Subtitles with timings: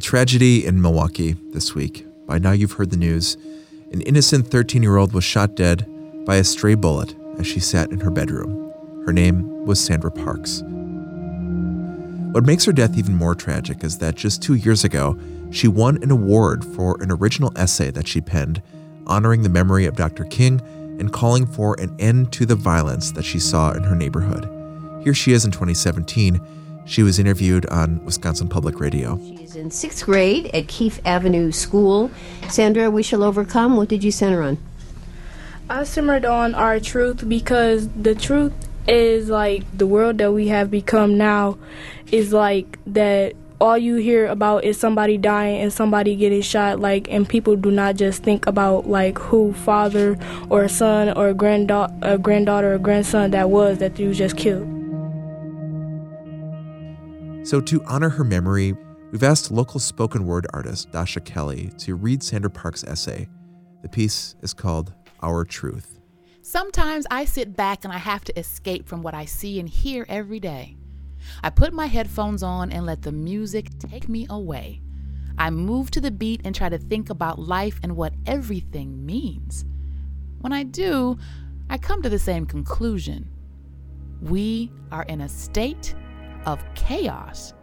[0.00, 2.06] Tragedy in Milwaukee this week.
[2.26, 3.36] By now, you've heard the news.
[3.92, 5.86] An innocent 13 year old was shot dead
[6.24, 8.72] by a stray bullet as she sat in her bedroom.
[9.04, 10.62] Her name was Sandra Parks.
[12.32, 15.18] What makes her death even more tragic is that just two years ago,
[15.50, 18.62] she won an award for an original essay that she penned,
[19.06, 20.24] honoring the memory of Dr.
[20.24, 20.60] King
[20.98, 24.48] and calling for an end to the violence that she saw in her neighborhood.
[25.02, 26.40] Here she is in 2017.
[26.90, 29.16] She was interviewed on Wisconsin Public Radio.
[29.38, 32.10] She's in sixth grade at Keefe Avenue School.
[32.48, 33.76] Sandra, we shall overcome.
[33.76, 34.58] What did you center on?
[35.68, 38.52] I simmered on our truth because the truth
[38.88, 41.58] is like the world that we have become now
[42.10, 47.06] is like that all you hear about is somebody dying and somebody getting shot like
[47.08, 50.18] and people do not just think about like who father
[50.48, 54.79] or son or granddaughter uh, a granddaughter or grandson that was that you just killed
[57.42, 58.74] so to honor her memory
[59.10, 63.28] we've asked local spoken word artist dasha kelly to read sandra park's essay
[63.82, 66.00] the piece is called our truth
[66.42, 70.06] Sometimes I sit back and I have to escape from what I see and hear
[70.08, 70.76] every day.
[71.44, 74.80] I put my headphones on and let the music take me away.
[75.38, 79.64] I move to the beat and try to think about life and what everything means.
[80.40, 81.18] When I do,
[81.68, 83.30] I come to the same conclusion.
[84.22, 85.94] We are in a state
[86.46, 87.54] of chaos.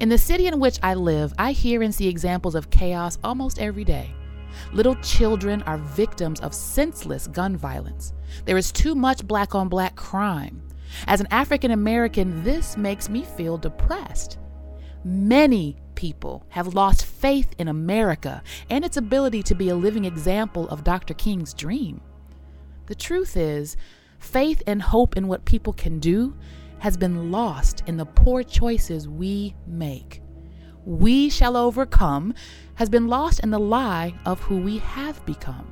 [0.00, 3.58] In the city in which I live, I hear and see examples of chaos almost
[3.58, 4.14] every day.
[4.72, 8.12] Little children are victims of senseless gun violence.
[8.44, 10.62] There is too much black on black crime.
[11.06, 14.38] As an African American, this makes me feel depressed.
[15.04, 20.68] Many people have lost faith in America and its ability to be a living example
[20.68, 21.14] of Dr.
[21.14, 22.00] King's dream.
[22.86, 23.76] The truth is,
[24.18, 26.36] faith and hope in what people can do
[26.84, 30.20] has been lost in the poor choices we make
[30.86, 32.34] we shall overcome
[32.74, 35.70] has been lost in the lie of who we have become.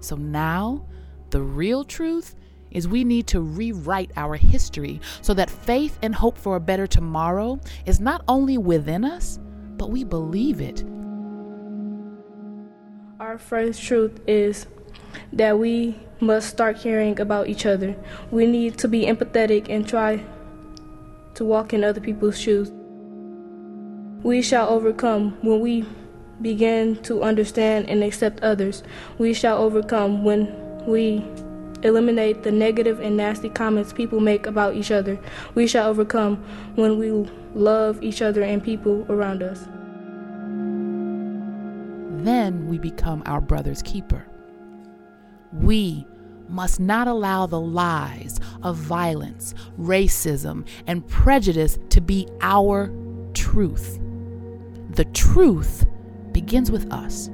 [0.00, 0.86] So now,
[1.30, 2.34] the real truth
[2.70, 6.86] is we need to rewrite our history so that faith and hope for a better
[6.86, 9.40] tomorrow is not only within us,
[9.76, 10.84] but we believe it.
[13.18, 14.66] Our first truth is
[15.32, 17.96] that we must start caring about each other.
[18.30, 20.24] We need to be empathetic and try
[21.34, 22.70] to walk in other people's shoes.
[24.22, 25.86] We shall overcome when we
[26.42, 28.82] begin to understand and accept others.
[29.18, 31.24] We shall overcome when we
[31.82, 35.18] eliminate the negative and nasty comments people make about each other.
[35.54, 36.36] We shall overcome
[36.74, 37.10] when we
[37.54, 39.66] love each other and people around us.
[42.22, 44.26] Then we become our brother's keeper.
[45.52, 46.06] We
[46.48, 52.92] must not allow the lies of violence, racism, and prejudice to be our
[53.34, 53.98] truth.
[54.90, 55.86] The truth
[56.32, 57.28] begins with us.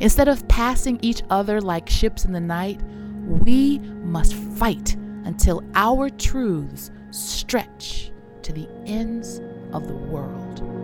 [0.00, 2.80] Instead of passing each other like ships in the night,
[3.26, 9.40] we must fight until our truths stretch to the ends
[9.72, 10.75] of the world.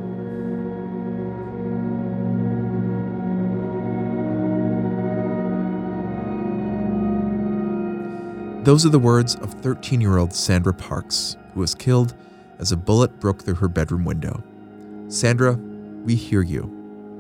[8.63, 12.15] Those are the words of 13 year old Sandra Parks, who was killed
[12.61, 14.41] as a bullet broke through her bedroom window.
[15.09, 15.55] Sandra
[16.05, 16.67] we hear you,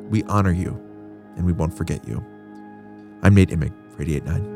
[0.08, 0.80] we honor you,
[1.36, 2.24] and we won't forget you.
[3.24, 4.51] I'm Nate Imig for 889.